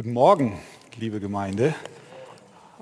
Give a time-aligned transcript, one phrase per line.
[0.00, 0.58] Guten Morgen,
[0.98, 1.74] liebe Gemeinde,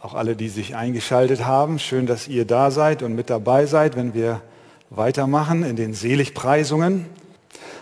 [0.00, 1.80] auch alle, die sich eingeschaltet haben.
[1.80, 4.40] Schön, dass ihr da seid und mit dabei seid, wenn wir
[4.90, 7.06] weitermachen in den Seligpreisungen.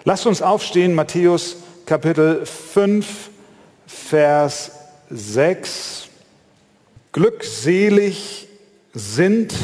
[0.05, 3.29] Lasst uns aufstehen, Matthäus Kapitel 5,
[3.87, 4.71] Vers
[5.11, 6.09] 6.
[7.13, 8.49] Glückselig
[8.95, 9.55] sind,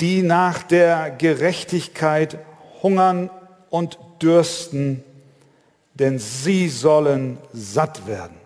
[0.00, 2.36] die nach der Gerechtigkeit
[2.82, 3.30] hungern
[3.70, 5.04] und dürsten,
[5.98, 8.36] denn sie sollen satt werden.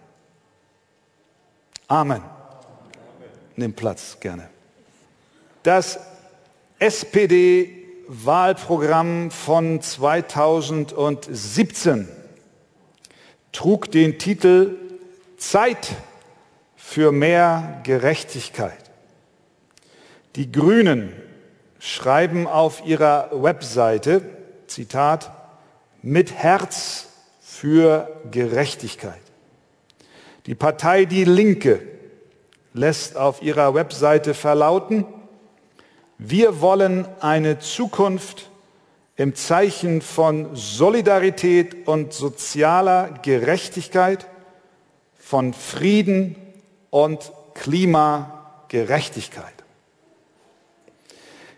[1.88, 2.22] Amen.
[3.56, 4.48] Nimm Platz gerne.
[5.64, 5.98] Das
[6.78, 12.08] SPD-Wahlprogramm von 2017
[13.52, 14.78] trug den Titel
[15.36, 15.90] Zeit
[16.76, 18.90] für mehr Gerechtigkeit.
[20.36, 21.12] Die Grünen
[21.80, 24.22] schreiben auf ihrer Webseite,
[24.68, 25.32] Zitat,
[26.02, 27.09] mit Herz
[27.60, 29.20] für Gerechtigkeit.
[30.46, 31.82] Die Partei Die Linke
[32.72, 35.04] lässt auf ihrer Webseite verlauten,
[36.16, 38.48] wir wollen eine Zukunft
[39.16, 44.26] im Zeichen von Solidarität und sozialer Gerechtigkeit,
[45.18, 46.36] von Frieden
[46.88, 49.52] und Klimagerechtigkeit.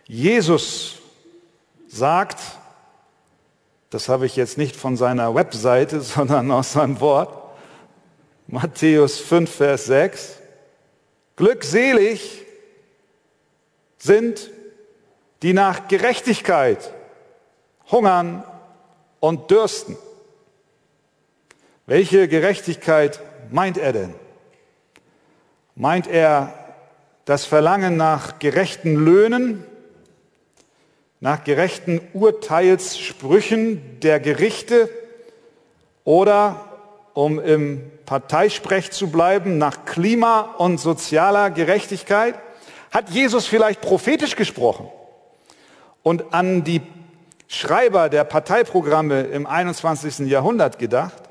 [0.05, 0.95] Jesus
[1.87, 2.39] sagt,
[3.93, 7.37] das habe ich jetzt nicht von seiner Webseite, sondern aus seinem Wort.
[8.47, 10.39] Matthäus 5, Vers 6.
[11.35, 12.43] Glückselig
[13.97, 14.49] sind,
[15.43, 16.93] die nach Gerechtigkeit
[17.91, 18.43] hungern
[19.19, 19.97] und dürsten.
[21.85, 23.19] Welche Gerechtigkeit
[23.51, 24.15] meint er denn?
[25.75, 26.53] Meint er
[27.25, 29.65] das Verlangen nach gerechten Löhnen,
[31.23, 34.89] nach gerechten Urteilssprüchen der Gerichte
[36.03, 36.65] oder,
[37.13, 42.35] um im Parteisprech zu bleiben, nach Klima- und sozialer Gerechtigkeit?
[42.91, 44.89] Hat Jesus vielleicht prophetisch gesprochen
[46.01, 46.81] und an die
[47.47, 50.27] Schreiber der Parteiprogramme im 21.
[50.27, 51.23] Jahrhundert gedacht?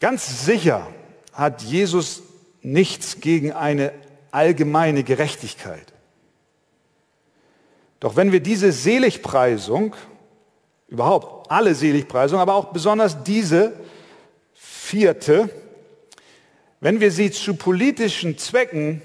[0.00, 0.88] Ganz sicher
[1.32, 2.24] hat Jesus
[2.62, 3.92] nichts gegen eine
[4.32, 5.92] allgemeine Gerechtigkeit.
[8.06, 9.96] Doch wenn wir diese Seligpreisung,
[10.86, 13.72] überhaupt alle Seligpreisungen, aber auch besonders diese
[14.54, 15.50] vierte,
[16.78, 19.02] wenn wir sie zu politischen Zwecken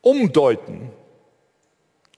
[0.00, 0.92] umdeuten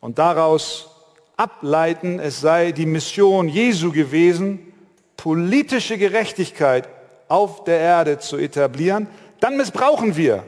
[0.00, 0.90] und daraus
[1.38, 4.70] ableiten, es sei die Mission Jesu gewesen,
[5.16, 6.90] politische Gerechtigkeit
[7.28, 9.08] auf der Erde zu etablieren,
[9.40, 10.44] dann missbrauchen wir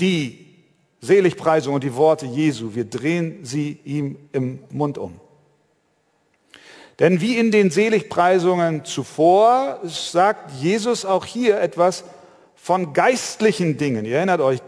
[0.00, 0.49] die
[1.00, 2.74] Seligpreisung und die Worte Jesu.
[2.74, 5.18] Wir drehen sie ihm im Mund um.
[6.98, 12.04] Denn wie in den Seligpreisungen zuvor sagt Jesus auch hier etwas
[12.54, 14.04] von geistlichen Dingen.
[14.04, 14.60] Ihr erinnert euch,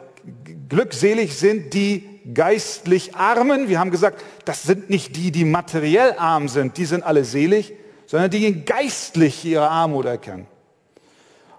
[0.71, 3.69] glückselig sind die geistlich Armen.
[3.69, 7.75] Wir haben gesagt, das sind nicht die, die materiell arm sind, die sind alle selig,
[8.07, 10.47] sondern die geistlich ihre Armut erkennen.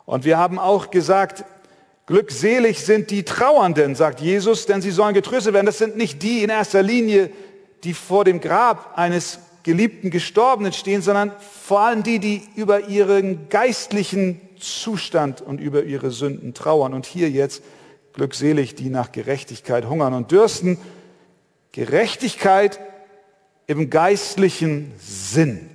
[0.05, 1.45] Und wir haben auch gesagt,
[2.05, 5.65] Glückselig sind die Trauernden, sagt Jesus, denn sie sollen getröstet werden.
[5.65, 7.29] Das sind nicht die in erster Linie,
[7.85, 13.47] die vor dem Grab eines geliebten Gestorbenen stehen, sondern vor allem die, die über ihren
[13.47, 16.93] geistlichen Zustand und über ihre Sünden trauern.
[16.93, 17.63] Und hier jetzt
[18.11, 20.77] glückselig, die nach Gerechtigkeit hungern und dürsten.
[21.71, 22.81] Gerechtigkeit
[23.65, 25.69] im geistlichen Sinn.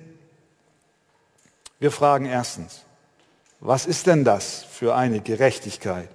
[1.81, 2.85] Wir fragen erstens,
[3.61, 6.09] was ist denn das für eine Gerechtigkeit?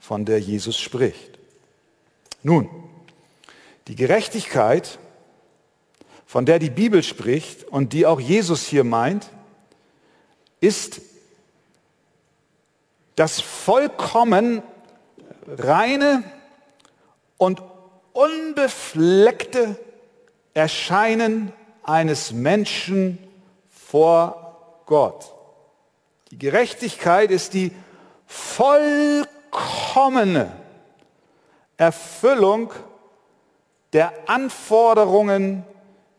[0.00, 1.38] Von der Jesus spricht.
[2.42, 2.68] Nun,
[3.86, 4.98] die Gerechtigkeit,
[6.26, 9.30] von der die Bibel spricht und die auch Jesus hier meint,
[10.60, 11.02] ist
[13.14, 14.62] das vollkommen
[15.46, 16.24] reine
[17.36, 17.62] und
[18.12, 19.78] unbefleckte
[20.54, 23.18] Erscheinen eines Menschen
[23.68, 25.34] vor Gott.
[26.30, 27.72] Die Gerechtigkeit ist die
[28.26, 30.52] vollkommene vollkommene
[31.76, 32.72] Erfüllung
[33.92, 35.64] der Anforderungen,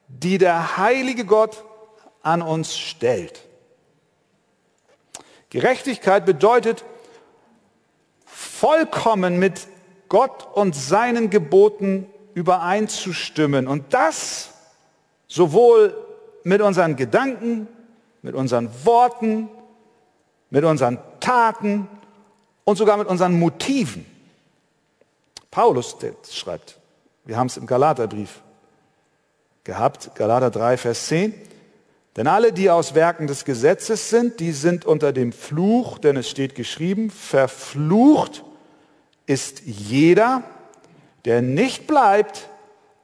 [0.07, 1.63] die der heilige Gott
[2.21, 3.41] an uns stellt.
[5.49, 6.83] Gerechtigkeit bedeutet
[8.25, 9.67] vollkommen mit
[10.09, 13.67] Gott und seinen Geboten übereinzustimmen.
[13.67, 14.51] Und das
[15.27, 15.95] sowohl
[16.43, 17.67] mit unseren Gedanken,
[18.21, 19.49] mit unseren Worten,
[20.49, 21.87] mit unseren Taten
[22.63, 24.05] und sogar mit unseren Motiven.
[25.49, 25.97] Paulus
[26.31, 26.77] schreibt,
[27.25, 28.41] wir haben es im Galaterbrief
[29.63, 31.33] gehabt, Galater 3, Vers 10,
[32.17, 36.29] Denn alle, die aus Werken des Gesetzes sind, die sind unter dem Fluch, denn es
[36.29, 38.43] steht geschrieben, verflucht
[39.25, 40.43] ist jeder,
[41.25, 42.49] der nicht bleibt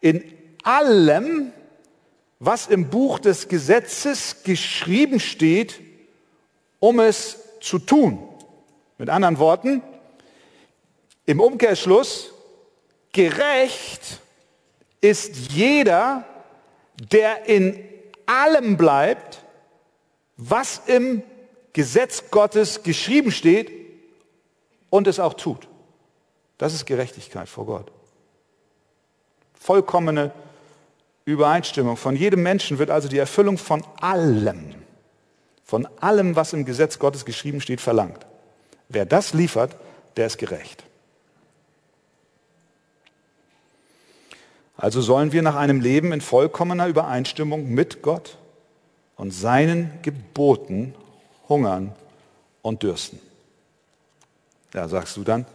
[0.01, 0.23] in
[0.63, 1.53] allem,
[2.39, 5.79] was im Buch des Gesetzes geschrieben steht,
[6.79, 8.26] um es zu tun.
[8.97, 9.81] Mit anderen Worten,
[11.25, 12.33] im Umkehrschluss,
[13.11, 14.21] gerecht
[15.01, 16.25] ist jeder,
[17.11, 17.77] der in
[18.25, 19.41] allem bleibt,
[20.37, 21.23] was im
[21.73, 23.71] Gesetz Gottes geschrieben steht
[24.89, 25.67] und es auch tut.
[26.57, 27.91] Das ist Gerechtigkeit vor Gott.
[29.53, 30.31] Vollkommene
[31.25, 31.97] Übereinstimmung.
[31.97, 34.75] Von jedem Menschen wird also die Erfüllung von allem,
[35.63, 38.25] von allem, was im Gesetz Gottes geschrieben steht, verlangt.
[38.89, 39.75] Wer das liefert,
[40.15, 40.83] der ist gerecht.
[44.77, 48.37] Also sollen wir nach einem Leben in vollkommener Übereinstimmung mit Gott
[49.15, 50.93] und seinen Geboten
[51.49, 51.95] hungern
[52.61, 53.19] und dürsten.
[54.73, 55.45] Ja, sagst du dann,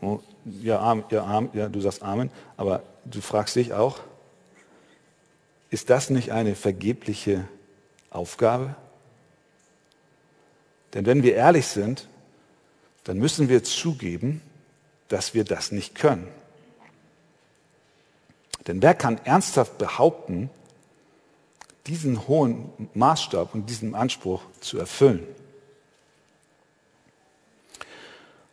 [0.00, 4.00] oh, ja, ja, ja, du sagst Amen, aber du fragst dich auch,
[5.70, 7.46] ist das nicht eine vergebliche
[8.10, 8.74] Aufgabe?
[10.94, 12.08] Denn wenn wir ehrlich sind,
[13.04, 14.42] dann müssen wir zugeben,
[15.08, 16.28] dass wir das nicht können.
[18.66, 20.50] Denn wer kann ernsthaft behaupten,
[21.86, 25.26] diesen hohen Maßstab und diesen Anspruch zu erfüllen?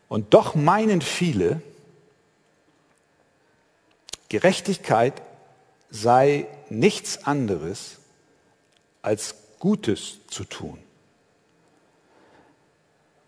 [0.07, 1.61] Und doch meinen viele,
[4.29, 5.21] Gerechtigkeit
[5.89, 7.97] sei nichts anderes
[9.01, 10.84] als Gutes zu tun.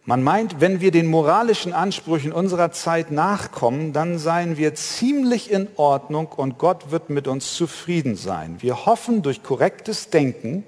[0.09, 5.67] Man meint, wenn wir den moralischen Ansprüchen unserer Zeit nachkommen, dann seien wir ziemlich in
[5.75, 8.55] Ordnung und Gott wird mit uns zufrieden sein.
[8.61, 10.63] Wir hoffen durch korrektes Denken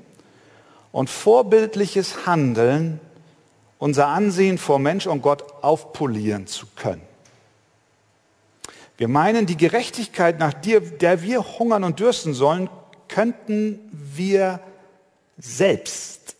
[0.92, 3.00] und vorbildliches Handeln
[3.78, 7.04] unser Ansehen vor Mensch und Gott aufpolieren zu können.
[8.98, 12.70] Wir meinen, die Gerechtigkeit, nach der wir hungern und dürsten sollen,
[13.08, 14.60] könnten wir
[15.38, 16.36] selbst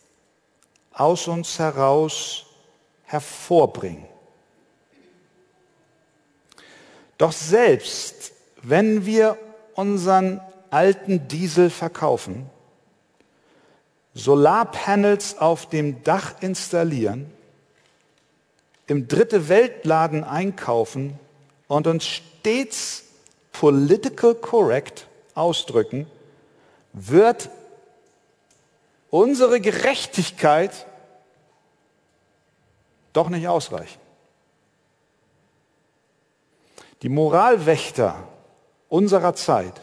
[0.92, 2.46] aus uns heraus
[3.10, 4.06] hervorbringen.
[7.18, 9.38] Doch selbst wenn wir
[9.74, 12.50] unseren alten Diesel verkaufen,
[14.14, 17.32] Solarpanels auf dem Dach installieren,
[18.88, 21.18] im dritte Weltladen einkaufen
[21.68, 23.06] und uns stets
[23.52, 26.06] political correct ausdrücken,
[26.94, 27.50] wird
[29.10, 30.86] unsere Gerechtigkeit
[33.14, 34.00] doch nicht ausreichen.
[37.02, 38.28] Die Moralwächter
[38.90, 39.82] unserer Zeit,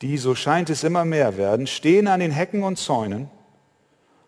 [0.00, 3.30] die, so scheint es immer mehr werden, stehen an den Hecken und Zäunen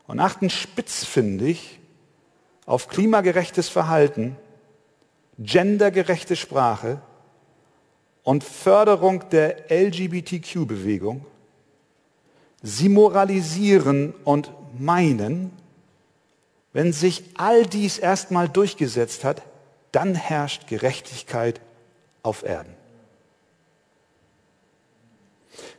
[0.07, 1.81] und achten spitzfindig
[2.67, 4.37] auf klimagerechtes Verhalten,
[5.39, 7.01] gendergerechte Sprache
[8.23, 11.27] und Förderung der LGBTQ-Bewegung.
[12.63, 15.53] Sie moralisieren und meinen,
[16.75, 19.43] wenn sich all dies erstmal durchgesetzt hat,
[19.93, 21.61] dann herrscht Gerechtigkeit
[22.23, 22.75] auf Erden.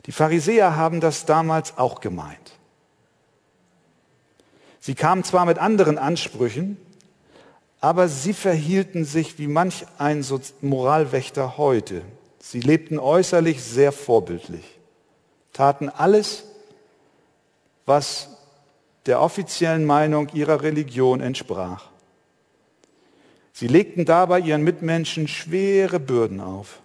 [0.06, 2.54] Die Pharisäer haben das damals auch gemeint.
[4.80, 6.78] Sie kamen zwar mit anderen Ansprüchen,
[7.82, 10.26] aber sie verhielten sich wie manch ein
[10.62, 12.04] Moralwächter heute.
[12.40, 14.80] Sie lebten äußerlich sehr vorbildlich,
[15.52, 16.46] taten alles,
[17.86, 18.35] was
[19.06, 21.90] der offiziellen Meinung ihrer Religion entsprach.
[23.54, 26.82] Sie legten dabei ihren Mitmenschen schwere Bürden auf.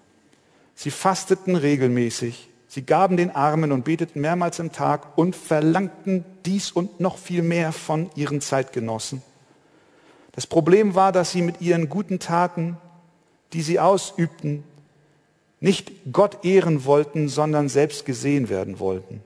[0.75, 6.71] Sie fasteten regelmäßig, sie gaben den Armen und beteten mehrmals im Tag und verlangten dies
[6.71, 9.23] und noch viel mehr von ihren Zeitgenossen.
[10.33, 12.79] Das Problem war, dass sie mit ihren guten Taten,
[13.53, 14.63] die sie ausübten,
[15.59, 19.23] nicht Gott ehren wollten, sondern selbst gesehen werden wollten.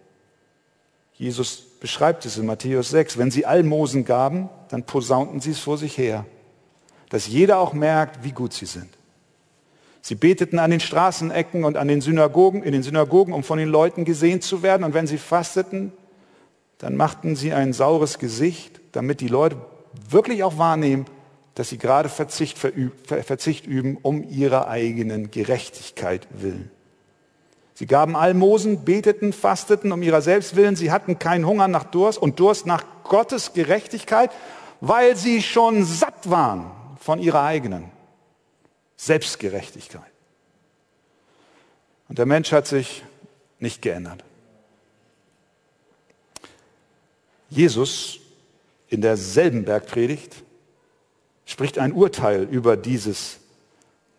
[1.13, 3.19] Jesus beschreibt es in Matthäus 6.
[3.19, 6.25] Wenn sie Almosen gaben, dann posaunten sie es vor sich her,
[7.11, 8.89] dass jeder auch merkt, wie gut sie sind.
[10.01, 13.69] Sie beteten an den Straßenecken und an den Synagogen, in den Synagogen, um von den
[13.69, 14.83] Leuten gesehen zu werden.
[14.83, 15.93] Und wenn sie fasteten,
[16.79, 19.59] dann machten sie ein saures Gesicht, damit die Leute
[20.09, 21.05] wirklich auch wahrnehmen,
[21.55, 26.71] dass sie gerade Verzicht, Verzicht üben um ihrer eigenen Gerechtigkeit willen.
[27.75, 30.77] Sie gaben Almosen, beteten, fasteten um ihrer selbst willen.
[30.77, 34.31] Sie hatten keinen Hunger nach Durst und Durst nach Gottes Gerechtigkeit,
[34.81, 37.91] weil sie schon satt waren von ihrer eigenen
[38.97, 40.03] Selbstgerechtigkeit.
[42.09, 43.03] Und der Mensch hat sich
[43.59, 44.23] nicht geändert.
[47.51, 48.21] Jesus
[48.89, 50.45] in derselben Bergpredigt
[51.45, 53.39] spricht ein Urteil über dieses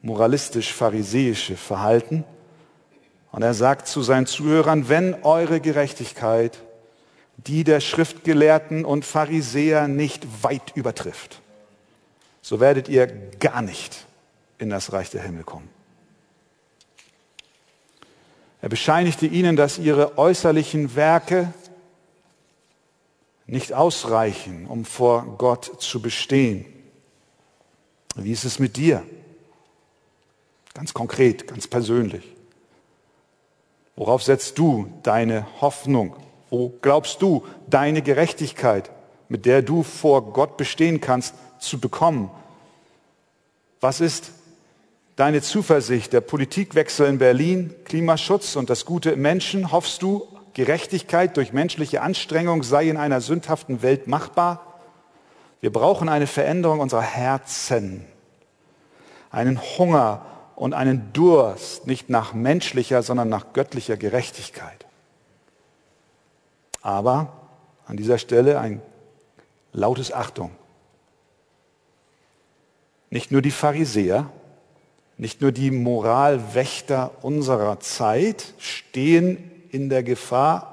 [0.01, 2.24] moralistisch-pharisäische Verhalten.
[3.36, 6.58] Und er sagt zu seinen Zuhörern, wenn eure Gerechtigkeit
[7.36, 11.42] die der Schriftgelehrten und Pharisäer nicht weit übertrifft,
[12.42, 13.08] so werdet ihr
[13.42, 14.06] gar nicht
[14.58, 15.68] in das Reich der Himmel kommen.
[18.62, 21.54] Er bescheinigte ihnen, dass ihre äußerlichen Werke
[23.48, 26.65] nicht ausreichen, um vor Gott zu bestehen.
[28.15, 29.04] Wie ist es mit dir?
[30.74, 32.35] Ganz konkret, ganz persönlich.
[33.96, 36.16] Worauf setzt du deine Hoffnung?
[36.50, 38.92] Wo glaubst du, deine Gerechtigkeit,
[39.30, 42.30] mit der du vor Gott bestehen kannst, zu bekommen?
[43.80, 44.32] Was ist
[45.16, 46.12] deine Zuversicht?
[46.12, 49.72] Der Politikwechsel in Berlin, Klimaschutz und das Gute im Menschen?
[49.72, 54.80] Hoffst du, Gerechtigkeit durch menschliche Anstrengung sei in einer sündhaften Welt machbar?
[55.62, 58.06] Wir brauchen eine Veränderung unserer Herzen,
[59.32, 64.85] einen Hunger und einen Durst, nicht nach menschlicher, sondern nach göttlicher Gerechtigkeit.
[66.81, 67.33] Aber
[67.85, 68.81] an dieser Stelle ein
[69.74, 70.51] lautes Achtung.
[73.09, 74.29] Nicht nur die Pharisäer,
[75.17, 80.71] nicht nur die Moralwächter unserer Zeit stehen in der Gefahr,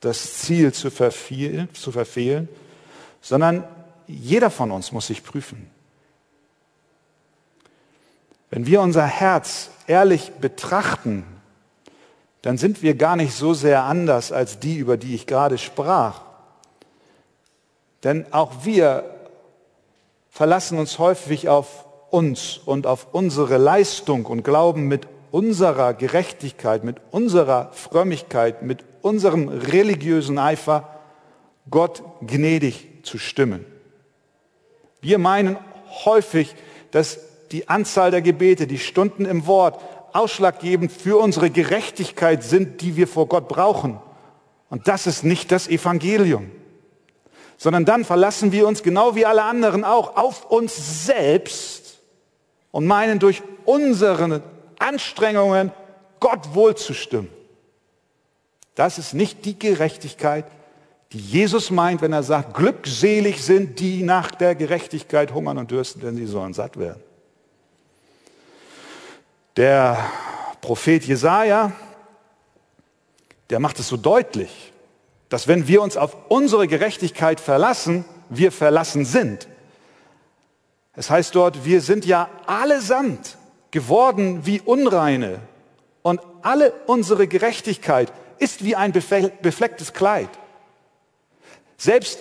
[0.00, 2.48] das Ziel zu verfehlen,
[3.20, 3.64] sondern
[4.06, 5.71] jeder von uns muss sich prüfen.
[8.52, 11.24] Wenn wir unser Herz ehrlich betrachten,
[12.42, 16.20] dann sind wir gar nicht so sehr anders als die, über die ich gerade sprach.
[18.04, 19.04] Denn auch wir
[20.28, 26.98] verlassen uns häufig auf uns und auf unsere Leistung und glauben mit unserer Gerechtigkeit, mit
[27.10, 31.00] unserer Frömmigkeit, mit unserem religiösen Eifer
[31.70, 33.64] Gott gnädig zu stimmen.
[35.00, 35.56] Wir meinen
[36.04, 36.54] häufig,
[36.90, 39.80] dass die Anzahl der Gebete, die Stunden im Wort,
[40.12, 43.98] ausschlaggebend für unsere Gerechtigkeit sind, die wir vor Gott brauchen.
[44.68, 46.50] Und das ist nicht das Evangelium.
[47.56, 51.98] Sondern dann verlassen wir uns genau wie alle anderen auch auf uns selbst
[52.70, 54.42] und meinen durch unsere
[54.78, 55.70] Anstrengungen
[56.20, 57.28] Gott wohlzustimmen.
[58.74, 60.46] Das ist nicht die Gerechtigkeit,
[61.12, 66.00] die Jesus meint, wenn er sagt, glückselig sind die nach der Gerechtigkeit hungern und dürsten,
[66.00, 67.02] denn sie sollen satt werden.
[69.56, 69.98] Der
[70.60, 71.72] Prophet Jesaja,
[73.50, 74.72] der macht es so deutlich,
[75.28, 79.46] dass wenn wir uns auf unsere Gerechtigkeit verlassen, wir verlassen sind.
[80.94, 83.36] Es heißt dort, wir sind ja allesamt
[83.70, 85.40] geworden wie Unreine
[86.02, 90.30] und alle unsere Gerechtigkeit ist wie ein beflecktes Kleid.
[91.76, 92.20] Selbst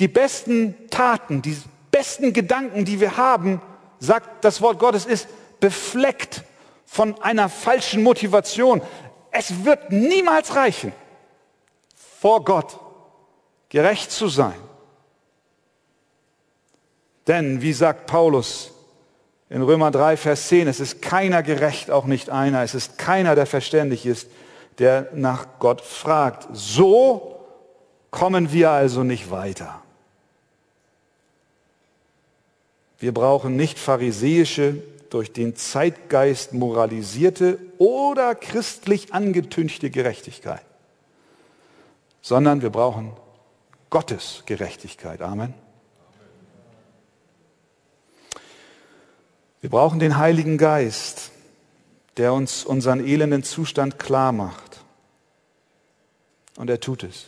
[0.00, 1.56] die besten Taten, die
[1.90, 3.60] besten Gedanken, die wir haben,
[4.00, 5.28] sagt das Wort Gottes, ist
[5.60, 6.42] befleckt
[6.94, 8.80] von einer falschen Motivation.
[9.32, 10.92] Es wird niemals reichen,
[12.20, 12.78] vor Gott
[13.68, 14.54] gerecht zu sein.
[17.26, 18.70] Denn, wie sagt Paulus
[19.50, 23.34] in Römer 3, Vers 10, es ist keiner gerecht, auch nicht einer, es ist keiner,
[23.34, 24.28] der verständig ist,
[24.78, 26.46] der nach Gott fragt.
[26.52, 27.40] So
[28.12, 29.82] kommen wir also nicht weiter.
[33.00, 34.80] Wir brauchen nicht pharisäische,
[35.14, 40.64] durch den Zeitgeist moralisierte oder christlich angetünchte Gerechtigkeit,
[42.20, 43.12] sondern wir brauchen
[43.90, 45.22] Gottes Gerechtigkeit.
[45.22, 45.54] Amen.
[49.60, 51.30] Wir brauchen den Heiligen Geist,
[52.16, 54.80] der uns unseren elenden Zustand klar macht.
[56.56, 57.26] Und er tut es.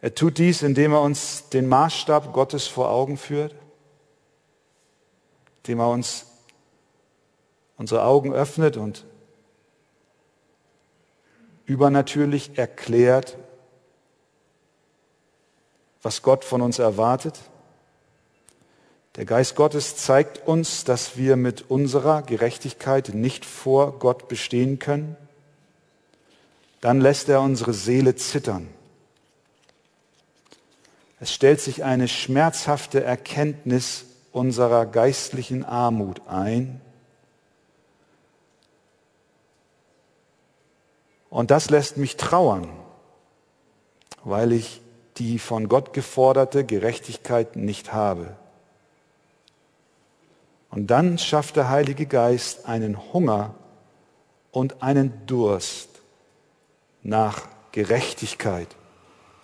[0.00, 3.56] Er tut dies, indem er uns den Maßstab Gottes vor Augen führt,
[5.62, 6.26] indem er uns
[7.76, 9.04] unsere Augen öffnet und
[11.64, 13.38] übernatürlich erklärt,
[16.02, 17.38] was Gott von uns erwartet.
[19.14, 25.16] Der Geist Gottes zeigt uns, dass wir mit unserer Gerechtigkeit nicht vor Gott bestehen können.
[26.80, 28.68] Dann lässt er unsere Seele zittern
[31.22, 36.80] es stellt sich eine schmerzhafte Erkenntnis unserer geistlichen Armut ein.
[41.30, 42.68] Und das lässt mich trauern,
[44.24, 44.80] weil ich
[45.18, 48.36] die von Gott geforderte Gerechtigkeit nicht habe.
[50.70, 53.54] Und dann schafft der Heilige Geist einen Hunger
[54.50, 55.90] und einen Durst
[57.02, 58.68] nach Gerechtigkeit,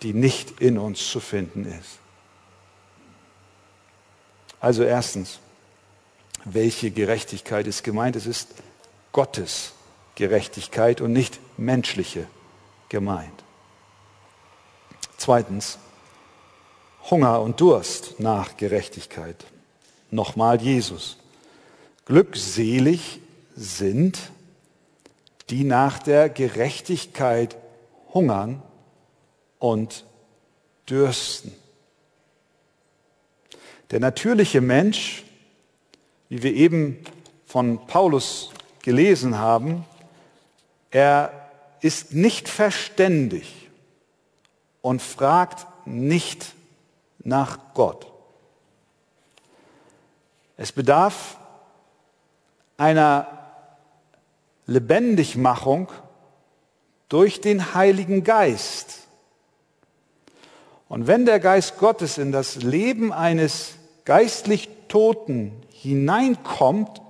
[0.02, 1.98] die nicht in uns zu finden ist.
[4.60, 5.38] Also erstens,
[6.44, 8.16] welche Gerechtigkeit ist gemeint?
[8.16, 8.48] Es ist
[9.12, 9.72] Gottes
[10.14, 12.26] Gerechtigkeit und nicht menschliche
[12.88, 13.44] gemeint.
[15.16, 15.78] Zweitens,
[17.10, 19.44] Hunger und Durst nach Gerechtigkeit.
[20.10, 21.16] Nochmal Jesus.
[22.06, 23.20] Glückselig
[23.54, 24.30] sind,
[25.50, 27.56] die nach der Gerechtigkeit
[28.12, 28.62] hungern
[29.58, 30.04] und
[30.88, 31.52] dürsten.
[33.90, 35.24] Der natürliche Mensch,
[36.28, 36.98] wie wir eben
[37.46, 38.50] von Paulus
[38.82, 39.84] gelesen haben,
[40.90, 41.32] er
[41.80, 43.70] ist nicht verständig
[44.82, 46.52] und fragt nicht
[47.18, 48.06] nach Gott.
[50.56, 51.38] Es bedarf
[52.76, 53.26] einer
[54.66, 55.88] Lebendigmachung
[57.08, 58.98] durch den Heiligen Geist.
[60.88, 63.77] Und wenn der Geist Gottes in das Leben eines
[64.08, 67.02] geistlich Toten hineinkommt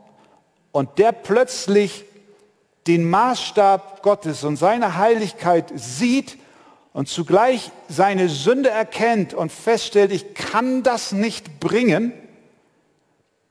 [0.72, 2.04] und der plötzlich
[2.88, 6.38] den Maßstab Gottes und seine Heiligkeit sieht
[6.92, 12.12] und zugleich seine Sünde erkennt und feststellt, ich kann das nicht bringen,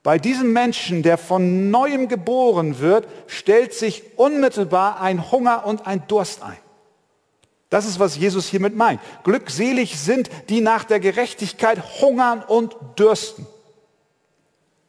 [0.03, 6.03] bei diesem Menschen, der von neuem geboren wird, stellt sich unmittelbar ein Hunger und ein
[6.09, 6.57] Durst ein.
[7.69, 9.01] Das ist, was Jesus hiermit meint.
[9.23, 13.45] Glückselig sind, die nach der Gerechtigkeit hungern und dürsten.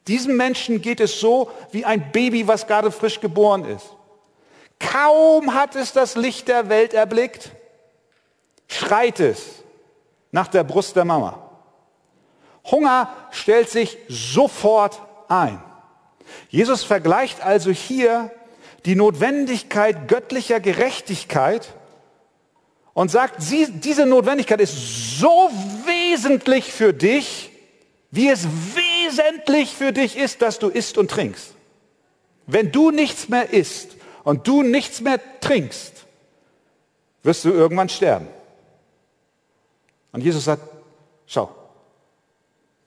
[0.06, 3.94] Diesem Menschen geht es so wie ein Baby, was gerade frisch geboren ist.
[4.78, 7.50] Kaum hat es das Licht der Welt erblickt,
[8.68, 9.64] schreit es
[10.30, 11.50] nach der Brust der Mama.
[12.64, 15.60] Hunger stellt sich sofort ein.
[16.48, 18.30] Jesus vergleicht also hier
[18.84, 21.74] die Notwendigkeit göttlicher Gerechtigkeit
[22.98, 25.52] und sagt, sie, diese Notwendigkeit ist so
[25.86, 27.48] wesentlich für dich,
[28.10, 31.54] wie es wesentlich für dich ist, dass du isst und trinkst.
[32.48, 33.90] Wenn du nichts mehr isst
[34.24, 35.92] und du nichts mehr trinkst,
[37.22, 38.26] wirst du irgendwann sterben.
[40.10, 40.64] Und Jesus sagt,
[41.28, 41.54] schau,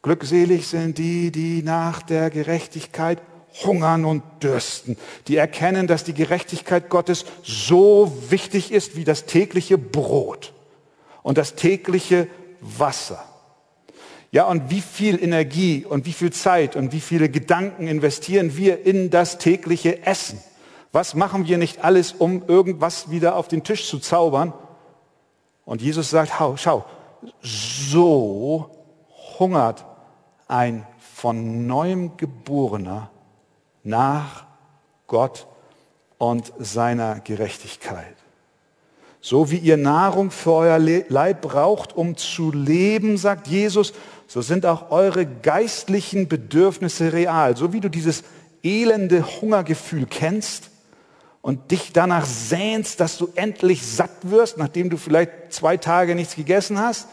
[0.02, 3.22] glückselig sind die, die nach der Gerechtigkeit
[3.64, 9.78] hungern und dürsten, die erkennen, dass die Gerechtigkeit Gottes so wichtig ist wie das tägliche
[9.78, 10.54] Brot
[11.24, 12.28] und das tägliche
[12.62, 13.24] Wasser.
[14.32, 18.86] Ja, und wie viel Energie und wie viel Zeit und wie viele Gedanken investieren wir
[18.86, 20.40] in das tägliche Essen?
[20.94, 24.54] Was machen wir nicht alles, um irgendwas wieder auf den Tisch zu zaubern?
[25.66, 26.86] Und Jesus sagt, schau,
[27.42, 28.70] so
[29.38, 29.86] hungert
[30.48, 33.11] ein von neuem geborener
[33.84, 34.46] nach
[35.08, 35.48] Gott
[36.18, 38.16] und seiner Gerechtigkeit.
[39.22, 43.94] So wie ihr Nahrung für euer Leib braucht, um zu leben, sagt Jesus,
[44.28, 47.56] so sind auch eure geistlichen Bedürfnisse real.
[47.56, 48.24] So wie du dieses
[48.64, 50.70] elende Hungergefühl kennst
[51.42, 56.36] und dich danach sehnst, dass du endlich satt wirst, nachdem du vielleicht zwei Tage nichts
[56.36, 57.08] gegessen hast,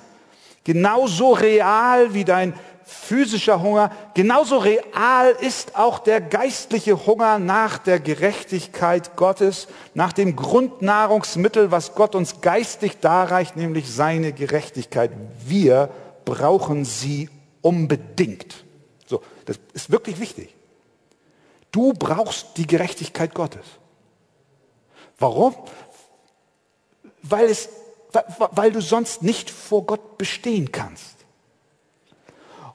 [0.64, 2.54] genauso real wie dein
[2.88, 10.34] physischer Hunger, genauso real ist auch der geistliche Hunger nach der Gerechtigkeit Gottes, nach dem
[10.36, 15.10] Grundnahrungsmittel, was Gott uns geistig darreicht, nämlich seine Gerechtigkeit.
[15.44, 15.90] Wir
[16.24, 17.28] brauchen sie
[17.60, 18.64] unbedingt.
[19.06, 20.54] So, das ist wirklich wichtig.
[21.70, 23.66] Du brauchst die Gerechtigkeit Gottes.
[25.18, 25.54] Warum?
[27.22, 27.68] Weil, es,
[28.52, 31.17] weil du sonst nicht vor Gott bestehen kannst.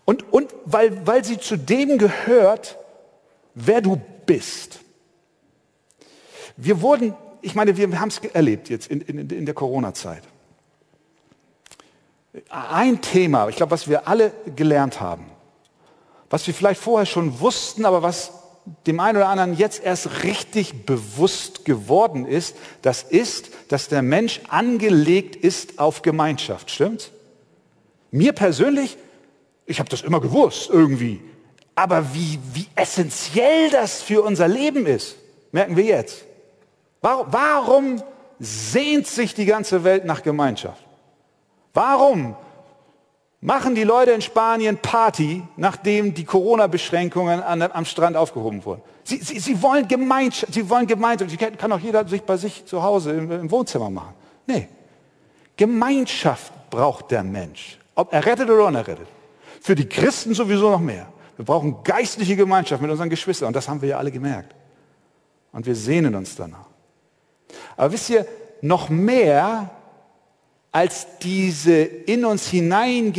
[0.05, 2.77] Und, und weil, weil sie zu dem gehört,
[3.55, 4.79] wer du bist.
[6.57, 10.23] Wir wurden, ich meine, wir haben es erlebt jetzt in, in, in der Corona-Zeit.
[12.49, 15.25] Ein Thema, ich glaube, was wir alle gelernt haben,
[16.29, 18.31] was wir vielleicht vorher schon wussten, aber was
[18.87, 24.41] dem einen oder anderen jetzt erst richtig bewusst geworden ist, das ist, dass der Mensch
[24.47, 26.71] angelegt ist auf Gemeinschaft.
[26.71, 27.11] Stimmt?
[28.11, 28.97] Mir persönlich
[29.65, 31.21] ich habe das immer gewusst irgendwie.
[31.75, 35.15] Aber wie, wie essentiell das für unser Leben ist,
[35.51, 36.25] merken wir jetzt.
[37.01, 38.03] Warum, warum
[38.39, 40.83] sehnt sich die ganze Welt nach Gemeinschaft?
[41.73, 42.35] Warum
[43.41, 48.81] machen die Leute in Spanien Party, nachdem die Corona-Beschränkungen am Strand aufgehoben wurden?
[49.03, 51.31] Sie, sie, sie wollen Gemeinschaft, sie wollen Gemeinschaft.
[51.31, 54.13] Sie kann auch jeder sich bei sich zu Hause im, im Wohnzimmer machen.
[54.45, 54.67] Nee.
[55.57, 57.79] Gemeinschaft braucht der Mensch.
[57.95, 59.07] Ob er rettet oder unerrettet.
[59.63, 61.07] Für die Christen sowieso noch mehr.
[61.37, 64.53] Wir brauchen geistliche Gemeinschaft mit unseren Geschwistern und das haben wir ja alle gemerkt.
[65.53, 66.67] Und wir sehnen uns danach.
[67.77, 68.27] Aber wisst ihr,
[68.61, 69.71] noch mehr
[70.73, 73.13] als diese in uns hinein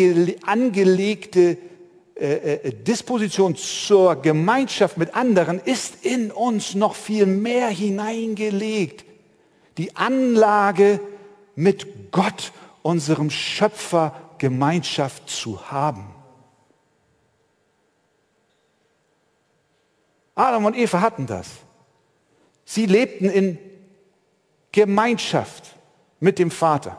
[0.45, 1.57] angelegte
[2.15, 9.07] äh, äh, Disposition zur Gemeinschaft mit anderen ist in uns noch viel mehr hineingelegt.
[9.79, 11.01] Die Anlage
[11.55, 12.53] mit Gott,
[12.83, 16.14] unserem Schöpfer, Gemeinschaft zu haben.
[20.35, 21.49] Adam und Eva hatten das.
[22.65, 23.59] Sie lebten in
[24.73, 25.77] Gemeinschaft
[26.19, 26.97] mit dem Vater,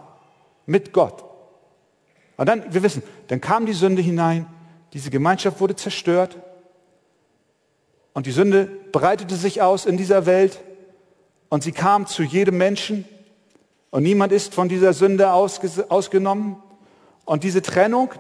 [0.66, 1.24] mit Gott.
[2.38, 4.48] Und dann, wir wissen, dann kam die Sünde hinein,
[4.94, 6.38] diese Gemeinschaft wurde zerstört
[8.14, 10.62] und die Sünde breitete sich aus in dieser Welt
[11.50, 13.06] und sie kam zu jedem Menschen
[13.96, 16.58] und niemand ist von dieser Sünde ausgenommen.
[17.24, 18.12] Und diese Trennung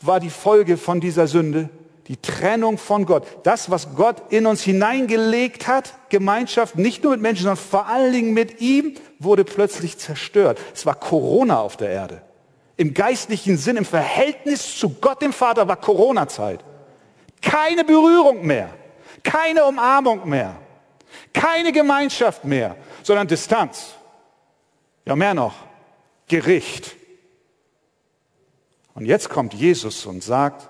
[0.00, 1.68] war die Folge von dieser Sünde,
[2.08, 3.26] die Trennung von Gott.
[3.44, 8.12] Das, was Gott in uns hineingelegt hat, Gemeinschaft, nicht nur mit Menschen, sondern vor allen
[8.12, 10.58] Dingen mit ihm, wurde plötzlich zerstört.
[10.74, 12.22] Es war Corona auf der Erde
[12.80, 16.64] im geistlichen Sinn, im Verhältnis zu Gott dem Vater war Corona-Zeit.
[17.42, 18.70] Keine Berührung mehr,
[19.22, 20.56] keine Umarmung mehr,
[21.34, 23.96] keine Gemeinschaft mehr, sondern Distanz.
[25.04, 25.52] Ja, mehr noch,
[26.26, 26.96] Gericht.
[28.94, 30.69] Und jetzt kommt Jesus und sagt,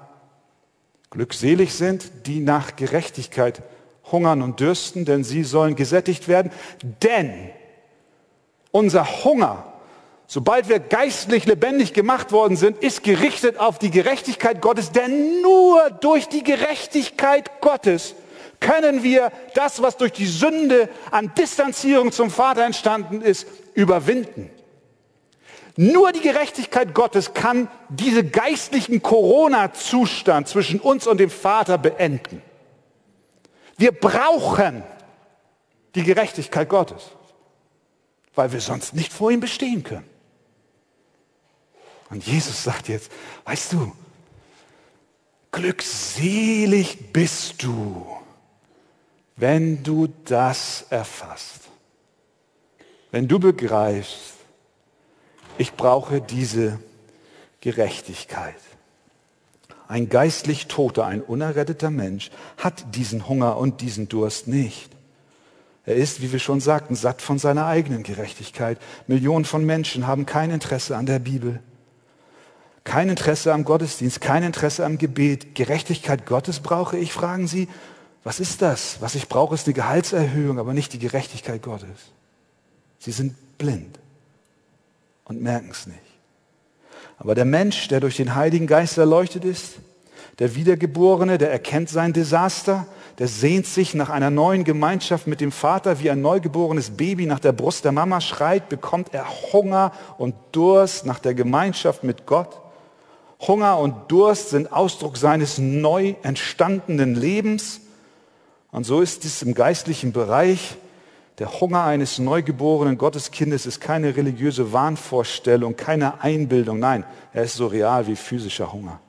[1.11, 3.62] glückselig sind, die nach Gerechtigkeit
[4.11, 6.51] hungern und dürsten, denn sie sollen gesättigt werden.
[7.03, 7.51] Denn
[8.70, 9.70] unser Hunger
[10.31, 15.90] sobald wir geistlich lebendig gemacht worden sind, ist gerichtet auf die Gerechtigkeit Gottes, denn nur
[15.90, 18.14] durch die Gerechtigkeit Gottes
[18.61, 24.51] können wir das, was durch die Sünde an Distanzierung zum Vater entstanden ist, überwinden.
[25.76, 32.42] Nur die Gerechtigkeit Gottes kann diese geistlichen Corona-Zustand zwischen uns und dem Vater beenden.
[33.76, 34.83] Wir brauchen
[35.94, 37.11] die Gerechtigkeit Gottes,
[38.35, 40.09] weil wir sonst nicht vor ihm bestehen können.
[42.11, 43.11] Und Jesus sagt jetzt,
[43.44, 43.92] weißt du,
[45.52, 48.06] glückselig bist du,
[49.37, 51.61] wenn du das erfasst.
[53.12, 54.39] Wenn du begreifst,
[55.61, 56.79] ich brauche diese
[57.61, 58.55] Gerechtigkeit.
[59.88, 64.90] Ein geistlich toter, ein unerretteter Mensch hat diesen Hunger und diesen Durst nicht.
[65.85, 68.79] Er ist, wie wir schon sagten, satt von seiner eigenen Gerechtigkeit.
[69.07, 71.61] Millionen von Menschen haben kein Interesse an der Bibel.
[72.85, 75.55] Kein Interesse am Gottesdienst, kein Interesse am Gebet.
[75.55, 77.68] Gerechtigkeit Gottes brauche ich, fragen Sie.
[78.25, 78.96] Was ist das?
[79.01, 82.14] Was ich brauche, ist eine Gehaltserhöhung, aber nicht die Gerechtigkeit Gottes.
[82.99, 83.99] Sie sind blind
[85.31, 85.99] und merken es nicht.
[87.16, 89.77] Aber der Mensch, der durch den Heiligen Geist erleuchtet ist,
[90.40, 92.87] der Wiedergeborene, der erkennt sein Desaster,
[93.19, 97.38] der sehnt sich nach einer neuen Gemeinschaft mit dem Vater, wie ein neugeborenes Baby nach
[97.38, 102.61] der Brust der Mama schreit, bekommt er Hunger und Durst nach der Gemeinschaft mit Gott.
[103.47, 107.83] Hunger und Durst sind Ausdruck seines neu entstandenen Lebens.
[108.73, 110.77] Und so ist es im geistlichen Bereich.
[111.40, 116.79] Der Hunger eines neugeborenen Gotteskindes ist keine religiöse Wahnvorstellung, keine Einbildung.
[116.79, 119.00] Nein, er ist so real wie physischer Hunger.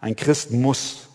[0.00, 1.08] Ein Christ muss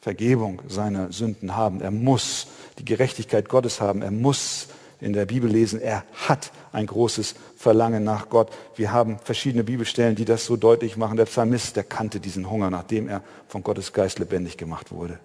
[0.00, 1.80] Vergebung seiner Sünden haben.
[1.80, 2.46] Er muss
[2.78, 4.00] die Gerechtigkeit Gottes haben.
[4.00, 4.68] Er muss
[5.00, 8.48] in der Bibel lesen, er hat ein großes Verlangen nach Gott.
[8.76, 11.16] Wir haben verschiedene Bibelstellen, die das so deutlich machen.
[11.16, 15.18] Der Psalmist, der kannte diesen Hunger, nachdem er von Gottes Geist lebendig gemacht wurde.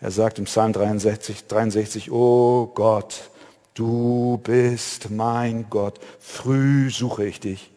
[0.00, 3.30] Er sagt im Psalm 63, 63, oh Gott,
[3.74, 7.72] du bist mein Gott, früh suche ich dich.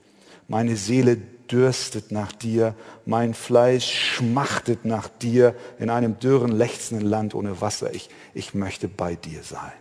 [0.47, 7.33] Meine Seele dürstet nach dir, mein Fleisch schmachtet nach dir in einem dürren, lechzenden Land
[7.33, 7.93] ohne Wasser.
[7.93, 9.73] Ich, ich möchte bei dir sein.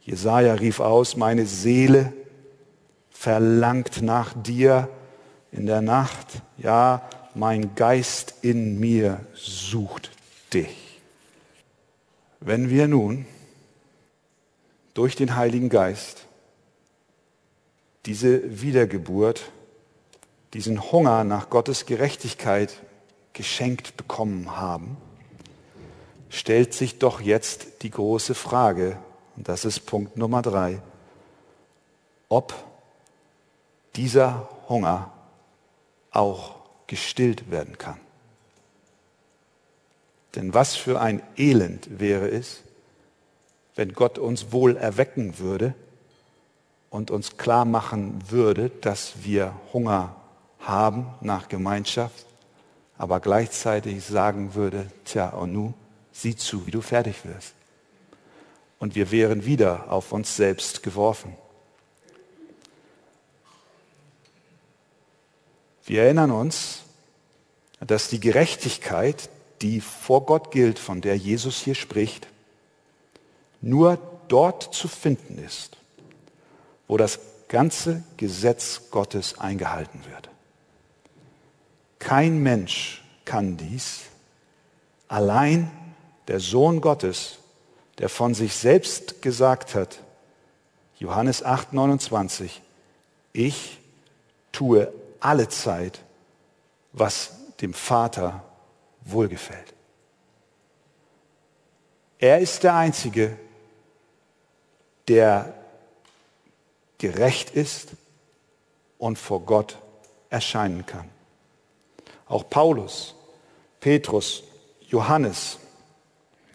[0.00, 2.12] Jesaja rief aus, meine Seele
[3.10, 4.88] verlangt nach dir
[5.52, 6.42] in der Nacht.
[6.56, 10.10] Ja, mein Geist in mir sucht
[10.52, 10.87] dich.
[12.40, 13.26] Wenn wir nun
[14.94, 16.26] durch den Heiligen Geist
[18.06, 19.50] diese Wiedergeburt,
[20.54, 22.80] diesen Hunger nach Gottes Gerechtigkeit
[23.32, 24.96] geschenkt bekommen haben,
[26.30, 28.98] stellt sich doch jetzt die große Frage,
[29.36, 30.80] und das ist Punkt Nummer drei,
[32.28, 32.54] ob
[33.96, 35.12] dieser Hunger
[36.10, 37.98] auch gestillt werden kann.
[40.34, 42.62] Denn was für ein Elend wäre es,
[43.74, 45.74] wenn Gott uns wohl erwecken würde
[46.90, 50.16] und uns klar machen würde, dass wir Hunger
[50.60, 52.26] haben nach Gemeinschaft,
[52.96, 55.74] aber gleichzeitig sagen würde, tja, und nu,
[56.12, 57.54] sieh zu, wie du fertig wirst
[58.78, 61.36] und wir wären wieder auf uns selbst geworfen.
[65.84, 66.82] Wir erinnern uns,
[67.80, 69.30] dass die Gerechtigkeit,
[69.62, 72.26] die vor Gott gilt, von der Jesus hier spricht,
[73.60, 75.76] nur dort zu finden ist,
[76.86, 77.18] wo das
[77.48, 80.28] ganze Gesetz Gottes eingehalten wird.
[81.98, 84.02] Kein Mensch kann dies,
[85.08, 85.70] allein
[86.28, 87.38] der Sohn Gottes,
[87.98, 90.00] der von sich selbst gesagt hat,
[90.98, 92.60] Johannes 8, 29,
[93.32, 93.78] ich
[94.52, 96.00] tue alle Zeit,
[96.92, 98.44] was dem Vater
[99.10, 99.74] wohlgefällt.
[102.18, 103.38] Er ist der Einzige,
[105.06, 105.54] der
[106.98, 107.90] gerecht ist
[108.98, 109.78] und vor Gott
[110.30, 111.08] erscheinen kann.
[112.26, 113.14] Auch Paulus,
[113.80, 114.42] Petrus,
[114.88, 115.58] Johannes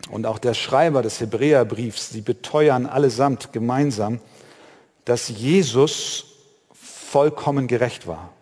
[0.09, 4.19] und auch der Schreiber des Hebräerbriefs, sie beteuern allesamt gemeinsam,
[5.05, 6.25] dass Jesus
[6.73, 8.33] vollkommen gerecht war.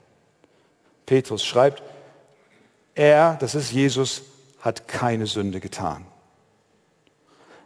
[1.05, 1.83] Petrus schreibt,
[2.95, 4.23] er, das ist Jesus,
[4.59, 6.05] hat keine Sünde getan.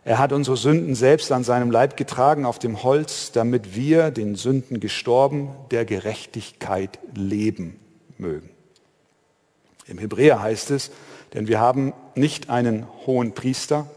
[0.04, 4.36] Er hat unsere Sünden selbst an seinem Leib getragen auf dem Holz, damit wir, den
[4.36, 7.80] Sünden gestorben, der Gerechtigkeit leben
[8.20, 8.52] mögen.
[9.88, 10.92] Im Hebräer heißt es,
[11.34, 13.88] denn wir haben nicht einen hohen Priester,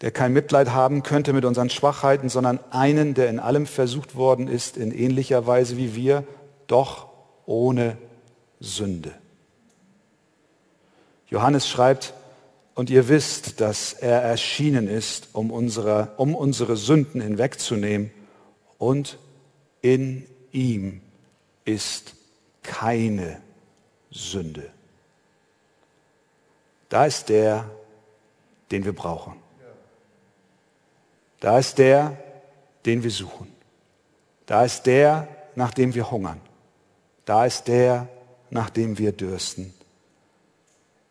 [0.00, 4.46] der kein Mitleid haben könnte mit unseren Schwachheiten, sondern einen, der in allem versucht worden
[4.46, 6.22] ist, in ähnlicher Weise wie wir,
[6.68, 7.08] doch
[7.46, 7.96] ohne
[8.60, 9.12] Sünde.
[11.28, 12.14] Johannes schreibt,
[12.76, 18.10] und ihr wisst, dass er erschienen ist, um unsere, um unsere Sünden hinwegzunehmen.
[18.76, 19.18] Und
[19.80, 21.00] in ihm
[21.64, 22.12] ist
[22.62, 23.40] keine
[24.10, 24.70] Sünde.
[26.90, 27.64] Da ist der,
[28.70, 29.36] den wir brauchen.
[31.40, 32.14] Da ist der,
[32.84, 33.50] den wir suchen.
[34.44, 36.42] Da ist der, nach dem wir hungern.
[37.24, 38.06] Da ist der,
[38.50, 39.72] nach dem wir dürsten.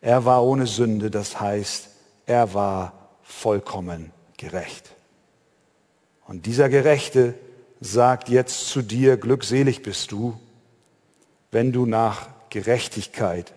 [0.06, 1.88] Er war ohne Sünde, das heißt,
[2.26, 2.92] er war
[3.24, 4.94] vollkommen gerecht.
[6.28, 7.34] Und dieser Gerechte
[7.80, 10.38] sagt jetzt zu dir, glückselig bist du,
[11.50, 13.52] wenn du nach Gerechtigkeit,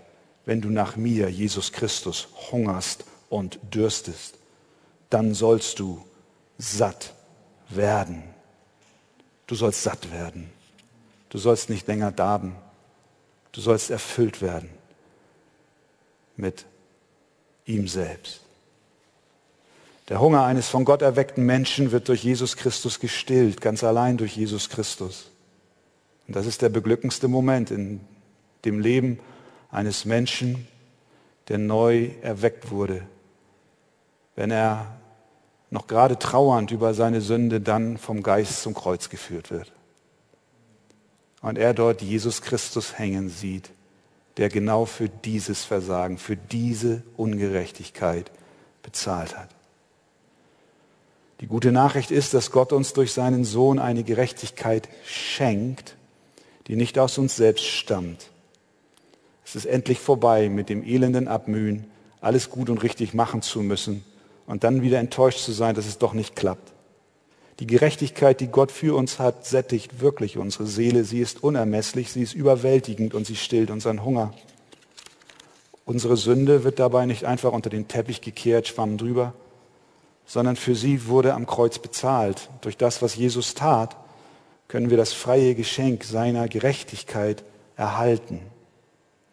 [0.45, 4.39] wenn du nach mir, Jesus Christus, hungerst und dürstest,
[5.11, 6.03] dann sollst du
[6.57, 7.13] satt
[7.69, 8.23] werden.
[9.45, 10.49] Du sollst satt werden.
[11.29, 12.55] Du sollst nicht länger darben.
[13.51, 14.78] Du sollst erfüllt werden
[16.39, 16.65] mit
[17.65, 18.41] ihm selbst.
[20.07, 24.35] Der Hunger eines von Gott erweckten Menschen wird durch Jesus Christus gestillt, ganz allein durch
[24.35, 25.29] Jesus Christus.
[26.27, 27.99] Und das ist der beglückendste Moment in
[28.65, 29.19] dem Leben
[29.69, 30.67] eines Menschen,
[31.47, 33.03] der neu erweckt wurde,
[34.35, 34.97] wenn er
[35.69, 39.71] noch gerade trauernd über seine Sünde dann vom Geist zum Kreuz geführt wird.
[41.41, 43.69] Und er dort Jesus Christus hängen sieht
[44.39, 48.31] der genau für dieses Versagen, für diese Ungerechtigkeit
[48.81, 49.49] bezahlt hat.
[51.41, 55.97] Die gute Nachricht ist, dass Gott uns durch seinen Sohn eine Gerechtigkeit schenkt,
[56.67, 58.29] die nicht aus uns selbst stammt.
[59.43, 61.85] Es ist endlich vorbei mit dem elenden Abmühen,
[62.21, 64.05] alles gut und richtig machen zu müssen
[64.47, 66.71] und dann wieder enttäuscht zu sein, dass es doch nicht klappt.
[67.59, 71.03] Die Gerechtigkeit, die Gott für uns hat, sättigt wirklich unsere Seele.
[71.03, 74.33] Sie ist unermesslich, sie ist überwältigend und sie stillt unseren Hunger.
[75.83, 79.33] Unsere Sünde wird dabei nicht einfach unter den Teppich gekehrt, schwamm drüber,
[80.25, 82.49] sondern für sie wurde am Kreuz bezahlt.
[82.61, 83.97] Durch das, was Jesus tat,
[84.69, 87.43] können wir das freie Geschenk seiner Gerechtigkeit
[87.75, 88.39] erhalten.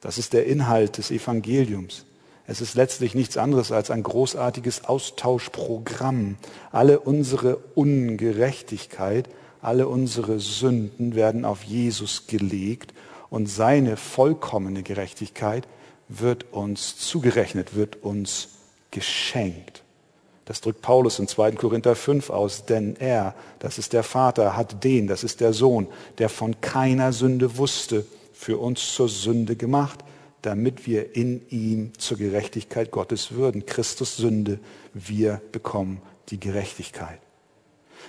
[0.00, 2.06] Das ist der Inhalt des Evangeliums.
[2.46, 6.36] Es ist letztlich nichts anderes als ein großartiges Austauschprogramm.
[6.70, 9.28] Alle unsere Ungerechtigkeit,
[9.60, 12.94] alle unsere Sünden werden auf Jesus gelegt
[13.30, 15.66] und seine vollkommene Gerechtigkeit
[16.08, 18.48] wird uns zugerechnet, wird uns
[18.92, 19.82] geschenkt.
[20.44, 21.52] Das drückt Paulus in 2.
[21.52, 25.88] Korinther 5 aus, denn er, das ist der Vater, hat den, das ist der Sohn,
[26.18, 30.04] der von keiner Sünde wusste, für uns zur Sünde gemacht,
[30.46, 33.66] damit wir in ihm zur Gerechtigkeit Gottes würden.
[33.66, 34.60] Christus Sünde,
[34.94, 37.18] wir bekommen die Gerechtigkeit.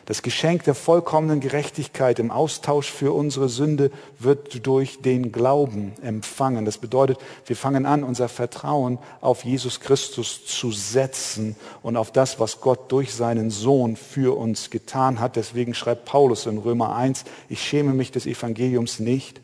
[0.05, 6.63] Das Geschenk der vollkommenen Gerechtigkeit im Austausch für unsere Sünde wird durch den Glauben empfangen.
[6.63, 12.39] Das bedeutet, wir fangen an, unser Vertrauen auf Jesus Christus zu setzen und auf das,
[12.39, 15.35] was Gott durch seinen Sohn für uns getan hat.
[15.35, 19.41] Deswegen schreibt Paulus in Römer 1, ich schäme mich des Evangeliums nicht,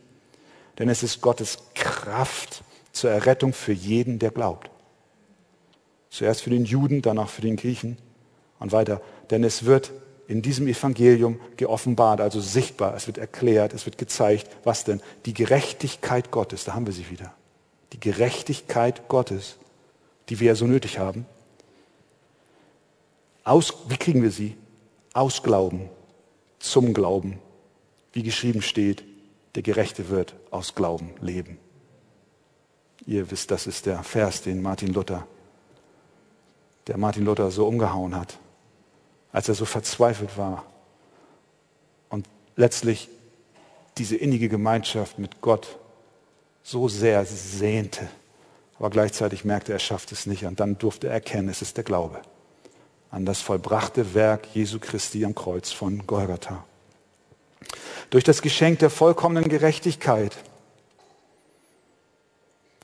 [0.77, 2.62] denn es ist Gottes Kraft
[2.93, 4.69] zur Errettung für jeden, der glaubt.
[6.09, 7.97] Zuerst für den Juden, danach für den Griechen
[8.59, 9.01] und weiter.
[9.31, 9.91] Denn es wird
[10.27, 12.95] in diesem Evangelium geoffenbart, also sichtbar.
[12.95, 15.01] Es wird erklärt, es wird gezeigt, was denn?
[15.25, 17.33] Die Gerechtigkeit Gottes, da haben wir sie wieder.
[17.91, 19.57] Die Gerechtigkeit Gottes,
[20.29, 21.25] die wir ja so nötig haben.
[23.43, 24.55] Aus, wie kriegen wir sie?
[25.13, 25.89] Aus Glauben,
[26.59, 27.39] zum Glauben.
[28.13, 29.03] Wie geschrieben steht,
[29.55, 31.57] der Gerechte wird aus Glauben leben.
[33.05, 35.27] Ihr wisst, das ist der Vers, den Martin Luther,
[36.87, 38.37] der Martin Luther so umgehauen hat
[39.33, 40.63] als er so verzweifelt war
[42.09, 43.09] und letztlich
[43.97, 45.77] diese innige Gemeinschaft mit Gott
[46.63, 48.07] so sehr sehnte,
[48.77, 50.45] aber gleichzeitig merkte, er schafft es nicht.
[50.45, 52.21] Und dann durfte er erkennen, es ist der Glaube
[53.11, 56.63] an das vollbrachte Werk Jesu Christi am Kreuz von Golgatha.
[58.09, 60.35] Durch das Geschenk der vollkommenen Gerechtigkeit,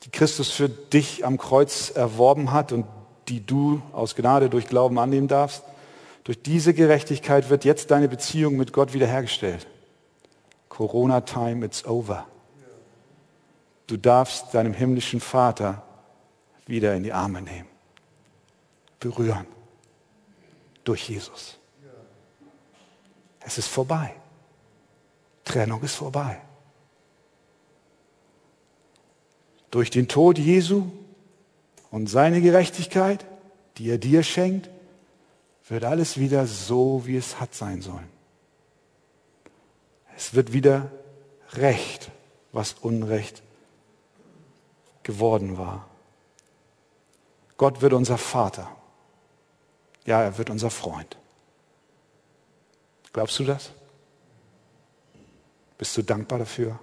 [0.04, 2.86] die Christus für dich am Kreuz erworben hat und
[3.28, 5.64] die du aus Gnade durch Glauben annehmen darfst,
[6.24, 9.68] durch diese Gerechtigkeit wird jetzt deine Beziehung mit Gott wiederhergestellt.
[10.70, 12.26] Corona-Time, it's over.
[13.88, 15.84] Du darfst deinem himmlischen Vater
[16.68, 17.68] wieder in die Arme nehmen,
[19.00, 19.48] berühren
[20.84, 21.58] durch Jesus.
[23.40, 24.14] Es ist vorbei.
[25.44, 26.40] Trennung ist vorbei.
[29.72, 30.92] Durch den Tod Jesu
[31.92, 33.26] und seine Gerechtigkeit,
[33.78, 34.70] die er dir schenkt,
[35.68, 38.10] wird alles wieder so, wie es hat sein sollen.
[40.16, 40.92] Es wird wieder
[41.54, 42.12] Recht,
[42.52, 43.42] was Unrecht
[45.04, 45.88] geworden war.
[47.58, 48.70] Gott wird unser Vater.
[50.06, 51.18] Ja, er wird unser Freund.
[53.14, 53.72] Glaubst du das?
[55.78, 56.80] Bist du dankbar dafür?